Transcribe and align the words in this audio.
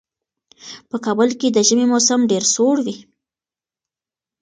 په 0.89 0.97
کابل 1.05 1.29
کې 1.39 1.47
د 1.51 1.57
ژمي 1.67 1.85
موسم 1.91 2.19
ډېر 2.31 2.43
سوړ 2.53 2.75
وي. 2.85 2.97